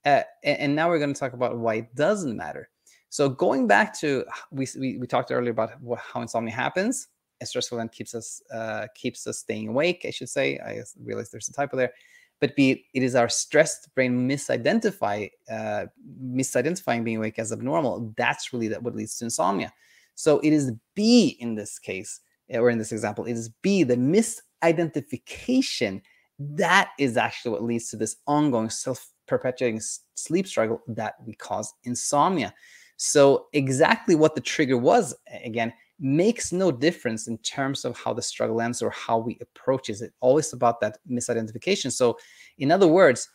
Uh, 0.05 0.23
and, 0.43 0.59
and 0.59 0.75
now 0.75 0.89
we're 0.89 0.99
going 0.99 1.13
to 1.13 1.19
talk 1.19 1.33
about 1.33 1.57
why 1.57 1.75
it 1.75 1.95
doesn't 1.95 2.35
matter. 2.35 2.69
So 3.09 3.27
going 3.27 3.67
back 3.67 3.97
to 3.99 4.25
we, 4.51 4.67
we, 4.77 4.97
we 4.97 5.07
talked 5.07 5.31
earlier 5.31 5.51
about 5.51 5.71
how 5.97 6.21
insomnia 6.21 6.53
happens 6.53 7.07
event 7.41 7.91
keeps 7.91 8.15
us 8.15 8.41
uh, 8.53 8.87
keeps 8.95 9.27
us 9.27 9.39
staying 9.39 9.67
awake. 9.67 10.05
I 10.07 10.11
should 10.11 10.29
say. 10.29 10.57
I 10.59 10.81
realize 11.01 11.29
there's 11.29 11.49
a 11.49 11.53
typo 11.53 11.75
there, 11.77 11.93
but 12.39 12.55
B, 12.55 12.85
it 12.93 13.03
is 13.03 13.15
our 13.15 13.29
stressed 13.29 13.93
brain 13.95 14.27
misidentify 14.27 15.29
uh, 15.51 15.85
misidentifying 16.23 17.03
being 17.03 17.17
awake 17.17 17.39
as 17.39 17.51
abnormal. 17.51 18.13
That's 18.17 18.53
really 18.53 18.67
that 18.69 18.83
what 18.83 18.95
leads 18.95 19.17
to 19.17 19.25
insomnia. 19.25 19.73
So 20.15 20.39
it 20.39 20.53
is 20.53 20.71
B 20.95 21.37
in 21.39 21.55
this 21.55 21.79
case, 21.79 22.21
or 22.49 22.69
in 22.69 22.77
this 22.77 22.91
example, 22.91 23.25
it 23.25 23.33
is 23.33 23.49
B 23.61 23.83
the 23.83 23.95
misidentification 23.95 26.01
that 26.39 26.91
is 26.97 27.17
actually 27.17 27.51
what 27.51 27.63
leads 27.63 27.89
to 27.89 27.97
this 27.97 28.15
ongoing 28.25 28.69
self-perpetuating 28.69 29.81
sleep 30.15 30.47
struggle 30.47 30.81
that 30.87 31.15
we 31.25 31.33
cause 31.33 31.73
insomnia. 31.83 32.53
So 32.95 33.47
exactly 33.53 34.15
what 34.15 34.35
the 34.35 34.41
trigger 34.41 34.77
was 34.77 35.13
again 35.43 35.73
makes 35.99 36.51
no 36.51 36.71
difference 36.71 37.27
in 37.27 37.37
terms 37.39 37.85
of 37.85 37.97
how 37.97 38.13
the 38.13 38.21
struggle 38.21 38.61
ends 38.61 38.81
or 38.81 38.89
how 38.91 39.17
we 39.17 39.37
approach 39.41 39.89
it. 39.89 40.01
It's 40.01 40.13
always 40.19 40.53
about 40.53 40.79
that 40.81 40.97
misidentification. 41.09 41.91
So, 41.91 42.17
in 42.57 42.71
other 42.71 42.87
words, 42.87 43.29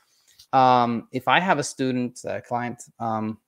um, 0.53 1.09
if 1.13 1.29
I 1.29 1.41
have 1.41 1.59
a 1.59 1.65
student, 1.65 2.21
a 2.25 2.41
client, 2.41 2.83
um, 2.99 3.39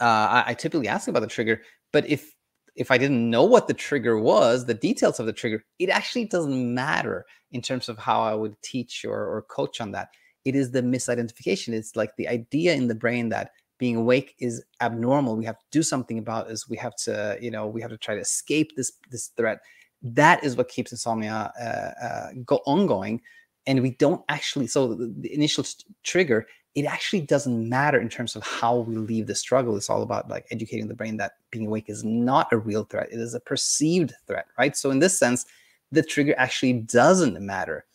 uh, 0.00 0.04
I, 0.04 0.44
I, 0.48 0.54
typically 0.54 0.88
ask 0.88 1.08
about 1.08 1.20
the 1.20 1.26
trigger. 1.26 1.60
But 1.92 2.08
if 2.08 2.34
if 2.74 2.90
I 2.90 2.96
didn't 2.96 3.28
know 3.28 3.44
what 3.44 3.68
the 3.68 3.74
trigger 3.74 4.18
was, 4.18 4.64
the 4.64 4.74
details 4.74 5.20
of 5.20 5.26
the 5.26 5.32
trigger, 5.32 5.64
it 5.78 5.90
actually 5.90 6.24
doesn't 6.24 6.74
matter 6.74 7.26
in 7.52 7.60
terms 7.60 7.88
of 7.88 7.98
how 7.98 8.22
I 8.22 8.34
would 8.34 8.60
teach 8.62 9.04
or, 9.04 9.26
or 9.26 9.42
coach 9.42 9.80
on 9.80 9.90
that. 9.92 10.08
It 10.44 10.54
is 10.56 10.70
the 10.70 10.80
misidentification. 10.80 11.74
It's 11.74 11.96
like 11.96 12.16
the 12.16 12.28
idea 12.28 12.74
in 12.74 12.88
the 12.88 12.94
brain 12.94 13.28
that 13.30 13.50
being 13.80 13.96
awake 13.96 14.36
is 14.38 14.62
abnormal. 14.82 15.36
We 15.36 15.46
have 15.46 15.58
to 15.58 15.64
do 15.72 15.82
something 15.82 16.18
about 16.18 16.50
is 16.50 16.68
we 16.68 16.76
have 16.76 16.94
to 16.96 17.38
you 17.40 17.50
know 17.50 17.66
we 17.66 17.80
have 17.80 17.90
to 17.90 17.96
try 17.96 18.14
to 18.14 18.20
escape 18.20 18.76
this 18.76 18.92
this 19.10 19.28
threat. 19.38 19.58
That 20.02 20.44
is 20.44 20.56
what 20.56 20.68
keeps 20.68 20.92
insomnia 20.92 21.50
uh, 21.58 22.04
uh, 22.06 22.28
go 22.44 22.60
ongoing. 22.66 23.20
And 23.66 23.82
we 23.82 23.92
don't 23.92 24.22
actually 24.28 24.66
so 24.68 24.94
the, 24.94 25.12
the 25.18 25.34
initial 25.34 25.64
trigger 26.04 26.46
it 26.76 26.84
actually 26.84 27.22
doesn't 27.22 27.68
matter 27.68 28.00
in 28.00 28.08
terms 28.08 28.36
of 28.36 28.44
how 28.44 28.76
we 28.76 28.94
leave 28.94 29.26
the 29.26 29.34
struggle. 29.34 29.76
It's 29.76 29.90
all 29.90 30.02
about 30.02 30.28
like 30.28 30.46
educating 30.52 30.86
the 30.86 30.94
brain 30.94 31.16
that 31.16 31.32
being 31.50 31.66
awake 31.66 31.86
is 31.88 32.04
not 32.04 32.46
a 32.52 32.58
real 32.58 32.84
threat. 32.84 33.08
It 33.10 33.18
is 33.18 33.34
a 33.34 33.40
perceived 33.40 34.12
threat 34.26 34.46
right? 34.58 34.76
So 34.76 34.90
in 34.90 34.98
this 34.98 35.18
sense 35.18 35.46
the 35.90 36.02
trigger 36.02 36.34
actually 36.36 36.74
doesn't 36.74 37.40
matter 37.40 37.86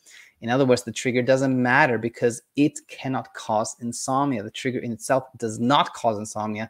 in 0.41 0.49
other 0.49 0.65
words 0.65 0.83
the 0.83 0.91
trigger 0.91 1.21
doesn't 1.21 1.61
matter 1.61 1.97
because 1.97 2.41
it 2.55 2.79
cannot 2.87 3.33
cause 3.33 3.75
insomnia 3.81 4.43
the 4.43 4.51
trigger 4.51 4.79
in 4.79 4.91
itself 4.91 5.23
does 5.37 5.59
not 5.59 5.93
cause 5.93 6.17
insomnia 6.17 6.69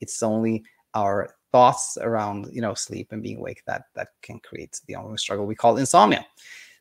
it's 0.00 0.22
only 0.22 0.62
our 0.94 1.34
thoughts 1.52 1.96
around 2.00 2.48
you 2.52 2.60
know 2.60 2.74
sleep 2.74 3.08
and 3.12 3.22
being 3.22 3.38
awake 3.38 3.62
that 3.66 3.84
that 3.94 4.08
can 4.22 4.38
create 4.40 4.80
the 4.86 4.94
ongoing 4.94 5.16
struggle 5.16 5.46
we 5.46 5.54
call 5.54 5.76
insomnia 5.76 6.24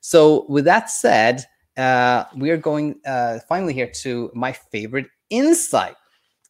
so 0.02 0.46
with 0.50 0.66
that 0.66 0.90
said 0.90 1.46
uh, 1.78 2.26
we 2.36 2.52
are 2.52 2.58
going 2.58 3.00
uh, 3.06 3.40
finally 3.48 3.74
here 3.74 3.90
to 4.02 4.32
my 4.34 4.52
favorite 4.52 5.08
insight. 5.30 5.96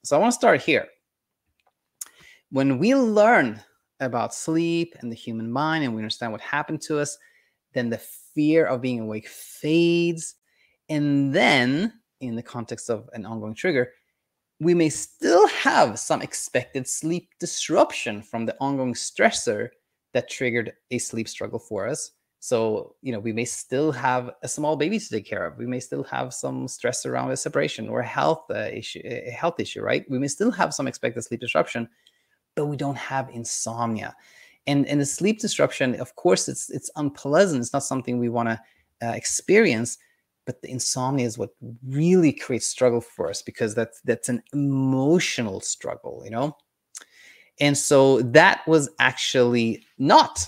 So 0.04 0.16
I 0.16 0.20
want 0.20 0.32
to 0.32 0.38
start 0.38 0.62
here. 0.62 0.88
When 2.52 2.78
we 2.78 2.94
learn 2.94 3.62
about 4.00 4.34
sleep 4.34 4.96
and 5.00 5.12
the 5.12 5.16
human 5.16 5.52
mind 5.52 5.84
and 5.84 5.96
we 5.96 6.02
understand 6.02 6.32
what 6.32 6.42
happened 6.42 6.82
to 6.82 7.00
us, 7.00 7.18
then 7.74 7.90
the 7.90 8.02
fear 8.36 8.66
of 8.66 8.82
being 8.82 9.00
awake 9.00 9.28
fades. 9.28 10.36
And 10.90 11.34
then, 11.34 11.94
in 12.22 12.36
the 12.36 12.44
context 12.44 12.90
of 12.90 13.10
an 13.14 13.26
ongoing 13.26 13.56
trigger, 13.56 13.94
we 14.60 14.74
may 14.74 14.90
still 14.90 15.48
have 15.48 16.00
some 16.00 16.22
expected 16.22 16.88
sleep 16.88 17.30
disruption 17.40 18.22
from 18.22 18.46
the 18.46 18.56
ongoing 18.60 18.94
stressor 18.94 19.70
that 20.14 20.30
triggered 20.30 20.74
a 20.92 20.98
sleep 21.00 21.28
struggle 21.28 21.60
for 21.60 21.88
us. 21.88 22.12
So, 22.40 22.96
you 23.02 23.14
know, 23.14 23.20
we 23.20 23.32
may 23.32 23.46
still 23.46 23.92
have 23.94 24.32
a 24.44 24.50
small 24.50 24.76
baby 24.76 25.00
to 25.00 25.10
take 25.10 25.26
care 25.26 25.46
of. 25.46 25.58
We 25.58 25.66
may 25.66 25.80
still 25.80 26.04
have 26.04 26.34
some 26.34 26.68
stress 26.68 27.06
around 27.06 27.32
a 27.32 27.38
separation 27.38 27.88
or 27.88 28.02
a 28.02 28.06
health 28.06 28.44
uh, 28.50 28.68
issue, 28.72 29.02
a 29.04 29.30
health 29.32 29.60
issue, 29.60 29.82
right? 29.82 30.06
We 30.10 30.20
may 30.20 30.28
still 30.28 30.52
have 30.52 30.74
some 30.74 30.88
expected 30.88 31.24
sleep 31.24 31.40
disruption, 31.40 31.88
but 32.56 32.66
we 32.66 32.76
don't 32.76 32.98
have 32.98 33.30
insomnia. 33.30 34.16
And 34.66 34.88
and 34.88 35.02
the 35.02 35.06
sleep 35.06 35.40
disruption, 35.40 36.00
of 36.00 36.16
course, 36.16 36.48
it's 36.48 36.70
it's 36.70 36.90
unpleasant. 36.96 37.62
It's 37.62 37.74
not 37.74 37.84
something 37.84 38.18
we 38.18 38.30
want 38.30 38.50
to 38.50 38.62
uh, 39.02 39.12
experience, 39.12 39.98
but 40.46 40.62
the 40.62 40.72
insomnia 40.72 41.26
is 41.26 41.38
what 41.38 41.50
really 41.86 42.32
creates 42.32 42.66
struggle 42.66 43.02
for 43.02 43.30
us 43.30 43.42
because 43.42 43.76
that's 43.76 44.00
that's 44.02 44.30
an 44.30 44.42
emotional 44.54 45.60
struggle, 45.60 46.22
you 46.24 46.32
know. 46.32 46.56
And 47.60 47.78
so 47.78 48.22
that 48.22 48.66
was 48.68 48.90
actually 49.00 49.86
not 49.98 50.46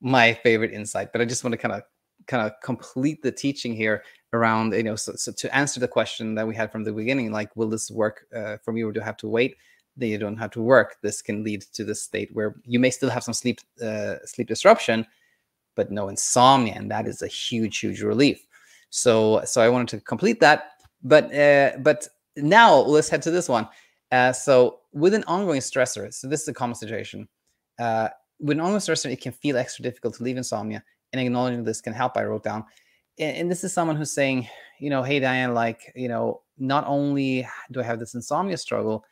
my 0.00 0.34
favorite 0.34 0.72
insight, 0.72 1.10
but 1.12 1.20
I 1.20 1.24
just 1.24 1.42
want 1.42 1.52
to 1.52 1.58
kind 1.58 1.74
of 1.74 1.82
kind 2.26 2.46
of 2.46 2.52
complete 2.62 3.22
the 3.22 3.32
teaching 3.32 3.74
here 3.74 4.02
around 4.32 4.72
you 4.72 4.82
know 4.82 4.96
so, 4.96 5.12
so, 5.14 5.32
to 5.32 5.54
answer 5.54 5.78
the 5.80 5.88
question 5.88 6.34
that 6.34 6.46
we 6.46 6.54
had 6.54 6.72
from 6.72 6.84
the 6.84 6.92
beginning 6.92 7.30
like 7.30 7.54
will 7.56 7.68
this 7.68 7.90
work 7.90 8.26
uh, 8.34 8.56
for 8.62 8.76
you 8.76 8.88
or 8.88 8.92
do 8.92 9.00
you 9.00 9.04
have 9.04 9.16
to 9.16 9.28
wait 9.28 9.56
then 9.96 10.08
you 10.08 10.18
don't 10.18 10.36
have 10.36 10.50
to 10.50 10.62
work 10.62 10.96
this 11.02 11.22
can 11.22 11.44
lead 11.44 11.62
to 11.62 11.84
the 11.84 11.94
state 11.94 12.30
where 12.32 12.56
you 12.64 12.78
may 12.78 12.90
still 12.90 13.10
have 13.10 13.24
some 13.24 13.34
sleep 13.34 13.60
uh, 13.82 14.16
sleep 14.24 14.48
disruption 14.48 15.06
but 15.74 15.90
no 15.90 16.08
insomnia 16.08 16.74
and 16.74 16.90
that 16.90 17.06
is 17.06 17.22
a 17.22 17.28
huge 17.28 17.78
huge 17.78 18.02
relief 18.02 18.46
so 18.90 19.42
so 19.44 19.60
i 19.60 19.68
wanted 19.68 19.88
to 19.88 20.00
complete 20.00 20.40
that 20.40 20.72
but 21.02 21.34
uh, 21.34 21.72
but 21.78 22.08
now 22.36 22.76
let's 22.76 23.08
head 23.08 23.22
to 23.22 23.30
this 23.30 23.48
one 23.48 23.68
uh, 24.12 24.32
so 24.32 24.80
with 24.92 25.14
an 25.14 25.24
ongoing 25.26 25.60
stressor 25.60 26.12
so 26.12 26.28
this 26.28 26.42
is 26.42 26.48
a 26.48 26.54
common 26.54 26.74
situation 26.74 27.28
uh, 27.78 28.08
with 28.40 28.56
an 28.56 28.60
ongoing 28.60 28.80
stressor, 28.80 29.10
it 29.10 29.20
can 29.20 29.32
feel 29.32 29.56
extra 29.56 29.82
difficult 29.82 30.14
to 30.14 30.22
leave 30.22 30.36
insomnia, 30.36 30.82
and 31.12 31.20
acknowledging 31.20 31.64
this 31.64 31.80
can 31.80 31.92
help. 31.92 32.16
I 32.16 32.24
wrote 32.24 32.44
down, 32.44 32.64
and, 33.18 33.36
and 33.36 33.50
this 33.50 33.64
is 33.64 33.72
someone 33.72 33.96
who's 33.96 34.12
saying, 34.12 34.48
you 34.80 34.90
know, 34.90 35.02
hey 35.02 35.20
Daniel, 35.20 35.54
like, 35.54 35.92
you 35.94 36.08
know, 36.08 36.42
not 36.58 36.84
only 36.86 37.46
do 37.72 37.80
I 37.80 37.84
have 37.84 37.98
this 37.98 38.14
insomnia 38.14 38.56
struggle, 38.56 39.04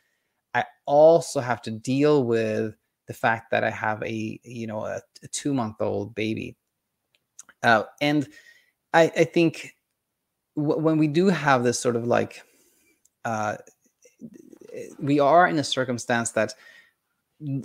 I 0.53 0.65
also 0.85 1.39
have 1.41 1.61
to 1.63 1.71
deal 1.71 2.23
with 2.25 2.75
the 3.07 3.13
fact 3.13 3.51
that 3.51 3.63
I 3.63 3.69
have 3.71 4.01
a, 4.03 4.39
you 4.43 4.67
know, 4.67 4.85
a, 4.85 5.01
a 5.23 5.27
two 5.29 5.53
month 5.53 5.77
old 5.81 6.15
baby, 6.15 6.57
uh, 7.63 7.83
and 8.01 8.27
I, 8.93 9.03
I 9.17 9.23
think 9.25 9.75
w- 10.57 10.79
when 10.79 10.99
we 10.99 11.07
do 11.07 11.27
have 11.27 11.63
this 11.63 11.79
sort 11.79 11.97
of 11.97 12.07
like, 12.07 12.43
uh, 13.25 13.57
we 14.99 15.19
are 15.19 15.47
in 15.47 15.59
a 15.59 15.63
circumstance 15.63 16.31
that 16.31 16.53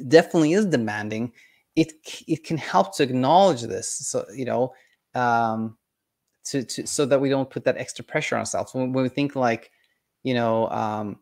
definitely 0.06 0.52
is 0.52 0.66
demanding 0.66 1.32
it 1.76 1.92
it 2.26 2.42
can 2.44 2.56
help 2.56 2.96
to 2.96 3.02
acknowledge 3.04 3.62
this. 3.62 3.88
So 4.08 4.24
you 4.34 4.44
know 4.44 4.74
um 5.14 5.76
to, 6.46 6.64
to 6.64 6.86
so 6.86 7.06
that 7.06 7.20
we 7.20 7.30
don't 7.30 7.50
put 7.50 7.64
that 7.64 7.78
extra 7.78 8.04
pressure 8.04 8.36
on 8.36 8.40
ourselves. 8.40 8.74
When, 8.74 8.92
when 8.92 9.04
we 9.04 9.08
think 9.10 9.36
like 9.36 9.70
you 10.24 10.34
know 10.34 10.68
um 10.70 11.18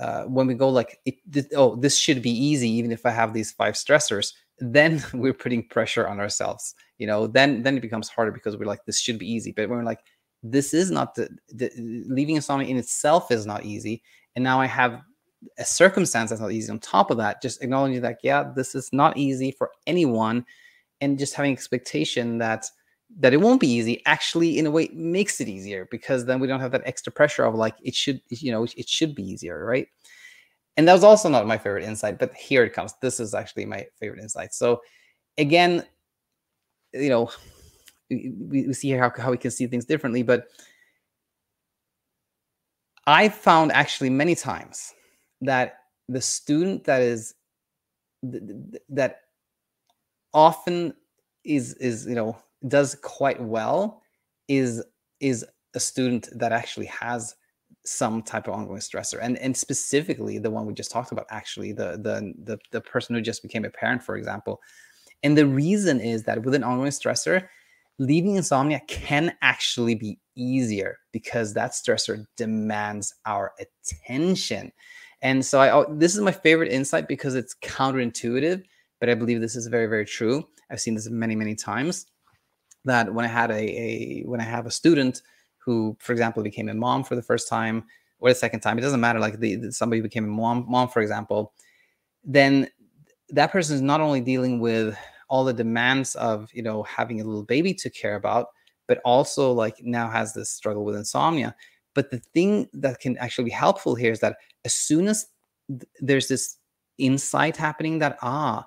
uh, 0.00 0.24
when 0.24 0.46
we 0.46 0.54
go 0.54 0.68
like 0.68 1.00
it, 1.04 1.16
this, 1.26 1.46
oh 1.56 1.76
this 1.76 1.96
should 1.96 2.22
be 2.22 2.30
easy 2.30 2.68
even 2.68 2.92
if 2.92 3.04
i 3.04 3.10
have 3.10 3.32
these 3.32 3.52
five 3.52 3.74
stressors 3.74 4.32
then 4.60 5.02
we're 5.14 5.34
putting 5.34 5.66
pressure 5.68 6.06
on 6.06 6.20
ourselves 6.20 6.74
you 6.98 7.06
know 7.06 7.26
then 7.26 7.62
then 7.62 7.76
it 7.76 7.80
becomes 7.80 8.08
harder 8.08 8.32
because 8.32 8.56
we're 8.56 8.66
like 8.66 8.84
this 8.84 9.00
should 9.00 9.18
be 9.18 9.30
easy. 9.30 9.52
But 9.52 9.68
we're 9.68 9.82
like 9.82 10.00
this 10.42 10.72
is 10.74 10.90
not 10.90 11.14
the, 11.14 11.28
the 11.52 11.70
leaving 11.76 12.36
insomnia 12.36 12.68
in 12.68 12.76
itself 12.76 13.30
is 13.30 13.46
not 13.46 13.64
easy. 13.64 14.02
And 14.36 14.44
now 14.44 14.60
i 14.60 14.66
have 14.66 15.00
a 15.56 15.64
circumstance 15.64 16.30
that's 16.30 16.42
not 16.42 16.52
easy. 16.52 16.70
On 16.70 16.78
top 16.80 17.10
of 17.10 17.16
that 17.18 17.40
just 17.40 17.62
acknowledging 17.62 18.02
that 18.02 18.18
yeah 18.22 18.50
this 18.54 18.74
is 18.74 18.90
not 18.92 19.16
easy 19.16 19.52
for 19.52 19.70
anyone. 19.86 20.44
And 21.00 21.18
just 21.18 21.34
having 21.34 21.52
expectation 21.52 22.38
that 22.38 22.66
that 23.18 23.32
it 23.32 23.38
won't 23.38 23.60
be 23.60 23.68
easy 23.68 24.02
actually 24.06 24.58
in 24.58 24.66
a 24.66 24.70
way 24.70 24.88
makes 24.92 25.40
it 25.40 25.48
easier 25.48 25.88
because 25.90 26.26
then 26.26 26.40
we 26.40 26.46
don't 26.46 26.60
have 26.60 26.72
that 26.72 26.82
extra 26.84 27.10
pressure 27.10 27.44
of 27.44 27.54
like 27.54 27.74
it 27.82 27.94
should 27.94 28.20
you 28.28 28.52
know 28.52 28.64
it 28.64 28.88
should 28.88 29.14
be 29.14 29.22
easier 29.22 29.64
right? 29.64 29.88
And 30.76 30.86
that 30.86 30.92
was 30.92 31.02
also 31.02 31.28
not 31.28 31.46
my 31.46 31.58
favorite 31.58 31.84
insight 31.84 32.18
but 32.18 32.34
here 32.34 32.64
it 32.64 32.72
comes. 32.72 32.94
This 33.00 33.18
is 33.18 33.34
actually 33.34 33.64
my 33.64 33.86
favorite 33.98 34.20
insight. 34.20 34.54
So 34.54 34.82
again 35.38 35.84
you 36.92 37.08
know 37.08 37.30
we, 38.10 38.66
we 38.66 38.72
see 38.72 38.88
here 38.88 39.00
how, 39.00 39.22
how 39.22 39.30
we 39.30 39.36
can 39.36 39.50
see 39.50 39.66
things 39.66 39.84
differently 39.84 40.22
but 40.22 40.48
i 43.06 43.28
found 43.28 43.72
actually 43.72 44.10
many 44.10 44.34
times 44.34 44.94
that 45.40 45.80
the 46.08 46.20
student 46.20 46.84
that 46.84 47.02
is 47.02 47.34
that 48.88 49.20
often 50.32 50.94
is 51.44 51.74
is 51.74 52.06
you 52.06 52.14
know 52.14 52.36
does 52.66 52.96
quite 53.02 53.40
well 53.40 54.02
is 54.48 54.82
is 55.20 55.44
a 55.74 55.80
student 55.80 56.28
that 56.34 56.52
actually 56.52 56.86
has 56.86 57.34
some 57.84 58.22
type 58.22 58.48
of 58.48 58.54
ongoing 58.54 58.80
stressor. 58.80 59.18
And 59.20 59.38
and 59.38 59.56
specifically 59.56 60.38
the 60.38 60.50
one 60.50 60.66
we 60.66 60.74
just 60.74 60.90
talked 60.90 61.12
about 61.12 61.26
actually 61.30 61.72
the 61.72 61.92
the 61.92 62.34
the, 62.42 62.58
the 62.72 62.80
person 62.80 63.14
who 63.14 63.20
just 63.20 63.42
became 63.42 63.64
a 63.64 63.70
parent 63.70 64.02
for 64.02 64.16
example. 64.16 64.60
And 65.22 65.36
the 65.36 65.46
reason 65.46 66.00
is 66.00 66.24
that 66.24 66.42
with 66.42 66.54
an 66.54 66.64
ongoing 66.64 66.90
stressor 66.90 67.48
leaving 68.00 68.36
insomnia 68.36 68.80
can 68.86 69.36
actually 69.42 69.94
be 69.94 70.20
easier 70.36 70.98
because 71.12 71.54
that 71.54 71.72
stressor 71.72 72.24
demands 72.36 73.12
our 73.26 73.52
attention. 73.58 74.70
And 75.20 75.44
so 75.44 75.60
I 75.60 75.72
oh, 75.72 75.86
this 75.96 76.14
is 76.14 76.20
my 76.20 76.32
favorite 76.32 76.72
insight 76.72 77.08
because 77.08 77.34
it's 77.34 77.56
counterintuitive, 77.62 78.62
but 79.00 79.08
I 79.08 79.14
believe 79.14 79.40
this 79.40 79.56
is 79.56 79.66
very 79.66 79.86
very 79.86 80.04
true. 80.04 80.46
I've 80.70 80.80
seen 80.80 80.94
this 80.94 81.08
many 81.08 81.34
many 81.34 81.54
times 81.54 82.06
that 82.84 83.12
when 83.12 83.24
I 83.24 83.28
had 83.28 83.50
a, 83.50 83.54
a 83.60 84.22
when 84.26 84.40
I 84.40 84.44
have 84.44 84.66
a 84.66 84.70
student 84.70 85.22
who, 85.58 85.96
for 86.00 86.12
example, 86.12 86.42
became 86.42 86.68
a 86.68 86.74
mom 86.74 87.04
for 87.04 87.14
the 87.16 87.22
first 87.22 87.48
time 87.48 87.84
or 88.20 88.30
the 88.30 88.34
second 88.34 88.60
time, 88.60 88.78
it 88.78 88.82
doesn't 88.82 89.00
matter. 89.00 89.18
Like 89.18 89.38
the, 89.38 89.70
somebody 89.70 90.00
became 90.00 90.24
a 90.24 90.28
mom, 90.28 90.64
mom, 90.68 90.88
for 90.88 91.00
example, 91.00 91.52
then 92.24 92.68
that 93.30 93.52
person 93.52 93.76
is 93.76 93.82
not 93.82 94.00
only 94.00 94.20
dealing 94.20 94.60
with 94.60 94.96
all 95.28 95.44
the 95.44 95.52
demands 95.52 96.14
of 96.14 96.48
you 96.54 96.62
know 96.62 96.82
having 96.84 97.20
a 97.20 97.24
little 97.24 97.44
baby 97.44 97.74
to 97.74 97.90
care 97.90 98.16
about, 98.16 98.48
but 98.86 98.98
also 99.04 99.52
like 99.52 99.76
now 99.82 100.08
has 100.08 100.32
this 100.32 100.50
struggle 100.50 100.84
with 100.84 100.96
insomnia. 100.96 101.54
But 101.94 102.10
the 102.10 102.18
thing 102.18 102.68
that 102.74 103.00
can 103.00 103.18
actually 103.18 103.44
be 103.44 103.50
helpful 103.50 103.94
here 103.94 104.12
is 104.12 104.20
that 104.20 104.36
as 104.64 104.74
soon 104.74 105.08
as 105.08 105.26
th- 105.68 105.82
there's 106.00 106.28
this 106.28 106.56
insight 106.98 107.56
happening 107.56 107.98
that 107.98 108.18
ah 108.22 108.66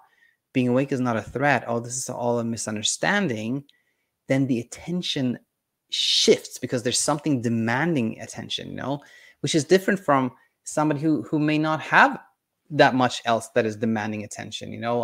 being 0.54 0.68
awake 0.68 0.92
is 0.92 1.00
not 1.00 1.18
a 1.18 1.22
threat 1.22 1.64
oh 1.68 1.80
this 1.80 1.98
is 1.98 2.10
all 2.10 2.40
a 2.40 2.44
misunderstanding 2.44 3.64
then 4.28 4.48
the 4.48 4.60
attention 4.60 5.38
shifts 5.90 6.58
because 6.58 6.84
there's 6.84 7.00
something 7.00 7.42
demanding 7.42 8.20
attention 8.22 8.70
you 8.70 8.76
know 8.76 9.02
which 9.42 9.56
is 9.56 9.66
different 9.66 10.00
from 10.00 10.32
somebody 10.64 11.00
who 11.00 11.22
who 11.24 11.40
may 11.40 11.58
not 11.58 11.82
have 11.82 12.20
that 12.70 12.96
much 12.96 13.22
else 13.26 13.50
that 13.56 13.66
is 13.66 13.76
demanding 13.76 14.24
attention 14.24 14.72
you 14.72 14.80
know 14.80 15.02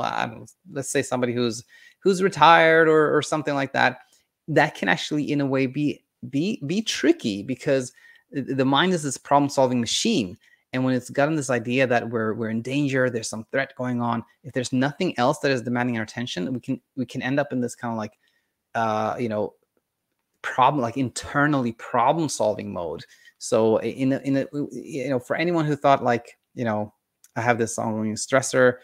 let's 0.71 0.89
say 0.89 1.01
somebody 1.01 1.33
who's 1.33 1.63
who's 2.00 2.24
retired 2.24 2.88
or 2.88 3.15
or 3.15 3.21
something 3.21 3.53
like 3.53 3.74
that 3.74 4.00
that 4.47 4.75
can 4.75 4.88
actually 4.88 5.29
in 5.29 5.41
a 5.41 5.45
way 5.45 5.65
be 5.65 6.01
be 6.29 6.62
be 6.65 6.81
tricky 6.81 7.43
because 7.43 7.91
the 8.31 8.65
mind 8.65 8.93
is 8.93 9.03
this 9.03 9.17
problem 9.17 9.50
solving 9.50 9.81
machine 9.81 10.38
and 10.74 10.83
when 10.83 10.93
it's 10.93 11.09
gotten 11.09 11.36
this 11.36 11.50
idea 11.50 11.88
that 11.88 12.09
we're 12.09 12.33
we're 12.33 12.50
in 12.50 12.62
danger, 12.62 13.09
there's 13.09 13.29
some 13.29 13.45
threat 13.51 13.74
going 13.77 14.01
on. 14.01 14.24
If 14.43 14.53
there's 14.53 14.74
nothing 14.74 15.17
else 15.17 15.39
that 15.39 15.51
is 15.51 15.62
demanding 15.62 15.97
our 15.97 16.03
attention, 16.03 16.51
we 16.53 16.59
can 16.59 16.81
we 16.95 17.05
can 17.05 17.21
end 17.21 17.39
up 17.39 17.53
in 17.53 17.62
this 17.62 17.75
kind 17.75 17.93
of 17.93 17.97
like 17.97 18.12
uh, 18.77 19.15
you 19.19 19.27
know, 19.27 19.55
problem 20.43 20.81
like 20.81 20.98
internally 20.98 21.72
problem 21.74 22.29
solving 22.29 22.72
mode. 22.72 23.03
So 23.39 23.77
in 23.77 24.13
in 24.13 24.38
a, 24.38 24.46
you 24.72 25.10
know, 25.10 25.19
for 25.19 25.36
anyone 25.36 25.65
who 25.65 25.75
thought 25.75 26.03
like, 26.03 26.38
you 26.53 26.63
know, 26.63 26.93
I 27.36 27.41
have 27.41 27.57
this 27.57 27.79
ongoing 27.79 28.13
stressor 28.15 28.75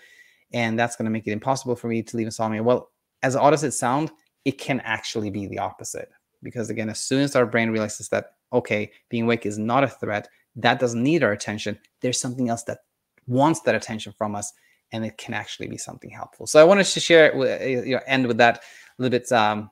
and 0.51 0.77
that's 0.77 0.95
going 0.95 1.05
to 1.05 1.11
make 1.11 1.27
it 1.27 1.31
impossible 1.31 1.75
for 1.75 1.87
me 1.87 2.01
to 2.03 2.17
leave 2.17 2.27
insomnia. 2.27 2.63
Well, 2.63 2.89
as 3.21 3.35
odd 3.35 3.53
as 3.53 3.63
it 3.63 3.71
sounds, 3.71 4.11
it 4.45 4.57
can 4.57 4.79
actually 4.81 5.29
be 5.29 5.47
the 5.47 5.59
opposite. 5.59 6.09
Because 6.41 6.69
again, 6.69 6.89
as 6.89 6.99
soon 6.99 7.21
as 7.21 7.35
our 7.35 7.45
brain 7.45 7.69
realizes 7.69 8.09
that, 8.09 8.31
okay, 8.51 8.91
being 9.09 9.23
awake 9.23 9.45
is 9.45 9.57
not 9.57 9.83
a 9.83 9.87
threat, 9.87 10.27
that 10.55 10.79
doesn't 10.79 11.01
need 11.01 11.23
our 11.23 11.31
attention, 11.31 11.79
there's 12.01 12.19
something 12.19 12.49
else 12.49 12.63
that 12.63 12.79
wants 13.27 13.61
that 13.61 13.75
attention 13.75 14.13
from 14.17 14.35
us, 14.35 14.51
and 14.91 15.05
it 15.05 15.17
can 15.17 15.33
actually 15.33 15.67
be 15.67 15.77
something 15.77 16.09
helpful. 16.09 16.45
So 16.45 16.59
I 16.59 16.63
wanted 16.63 16.85
to 16.85 16.99
share, 16.99 17.33
you 17.65 17.95
know, 17.95 18.01
end 18.05 18.27
with 18.27 18.37
that 18.37 18.57
a 18.57 19.01
little 19.01 19.17
bit 19.17 19.31
um, 19.31 19.71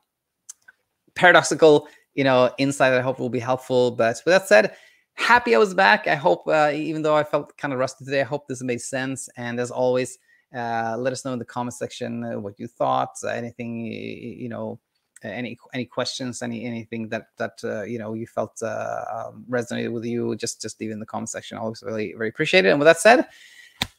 paradoxical, 1.16 1.88
you 2.14 2.24
know, 2.24 2.52
insight. 2.58 2.94
I 2.94 3.02
hope 3.02 3.20
will 3.20 3.30
be 3.30 3.40
helpful. 3.40 3.92
But 3.92 4.22
with 4.26 4.34
that 4.34 4.48
said, 4.48 4.76
happy 5.14 5.56
I 5.56 5.58
was 5.58 5.74
back. 5.74 6.08
I 6.08 6.16
hope, 6.16 6.48
uh, 6.48 6.72
even 6.74 7.02
though 7.02 7.16
I 7.16 7.24
felt 7.24 7.56
kind 7.58 7.74
of 7.74 7.80
rusty 7.80 8.06
today, 8.06 8.22
I 8.22 8.26
hope 8.26 8.48
this 8.48 8.62
made 8.62 8.82
sense. 8.82 9.30
And 9.38 9.60
as 9.60 9.72
always, 9.72 10.18
uh, 10.56 10.96
let 10.98 11.14
us 11.14 11.24
know 11.24 11.34
in 11.34 11.40
the 11.40 11.46
comment 11.46 11.74
section 11.74 12.24
uh, 12.24 12.40
what 12.40 12.60
you 12.60 12.68
thought, 12.68 13.16
uh, 13.24 13.30
anything 13.30 13.86
you 13.86 14.50
know, 14.50 14.80
any 15.24 15.58
any 15.74 15.86
questions, 15.86 16.42
any 16.42 16.66
anything 16.66 17.08
that 17.10 17.28
that 17.38 17.60
uh, 17.64 17.84
you 17.84 18.00
know 18.00 18.14
you 18.14 18.28
felt 18.28 18.62
uh, 18.62 19.04
um, 19.14 19.46
resonated 19.50 19.92
with 19.92 20.04
you. 20.04 20.36
Just 20.36 20.62
just 20.62 20.80
leave 20.80 20.92
in 20.92 21.00
the 21.00 21.06
comment 21.06 21.30
section. 21.30 21.58
Always 21.58 21.84
really 21.84 22.14
very 22.18 22.30
appreciate 22.30 22.66
it. 22.66 22.70
And 22.70 22.80
with 22.80 22.88
that 22.88 23.00
said, 23.00 23.28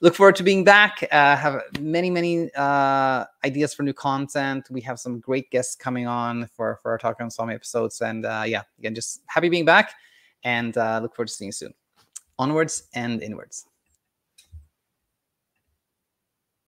look 0.02 0.14
forward 0.14 0.36
to 0.36 0.42
being 0.42 0.64
back. 0.64 1.02
Uh, 1.10 1.36
have 1.36 1.62
many 1.80 2.10
many 2.10 2.52
uh, 2.54 3.24
ideas 3.44 3.72
for 3.72 3.84
new 3.84 3.94
content. 3.94 4.66
We 4.70 4.82
have 4.82 5.00
some 5.00 5.20
great 5.20 5.50
guests 5.50 5.74
coming 5.74 6.06
on 6.06 6.48
for 6.54 6.78
for 6.82 6.90
our 6.90 6.98
talk 6.98 7.16
on 7.20 7.26
Insomnia 7.26 7.54
episodes. 7.54 8.02
And 8.02 8.26
uh, 8.26 8.44
yeah, 8.46 8.62
again, 8.78 8.94
just 8.94 9.22
happy 9.28 9.48
being 9.48 9.64
back, 9.64 9.94
and 10.44 10.76
uh, 10.76 10.98
look 11.00 11.16
forward 11.16 11.28
to 11.28 11.32
seeing 11.32 11.48
you 11.48 11.52
soon. 11.52 11.72
Onwards 12.38 12.88
and 12.94 13.22
inwards. 13.22 13.66